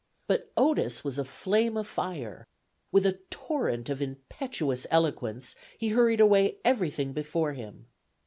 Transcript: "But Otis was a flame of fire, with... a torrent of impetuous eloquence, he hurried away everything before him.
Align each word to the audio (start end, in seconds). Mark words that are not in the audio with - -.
"But 0.25 0.51
Otis 0.57 1.03
was 1.03 1.19
a 1.19 1.23
flame 1.25 1.77
of 1.77 1.85
fire, 1.85 2.47
with... 2.91 3.05
a 3.05 3.19
torrent 3.29 3.87
of 3.87 4.01
impetuous 4.01 4.87
eloquence, 4.89 5.53
he 5.77 5.89
hurried 5.89 6.19
away 6.19 6.57
everything 6.65 7.13
before 7.13 7.53
him. 7.53 7.85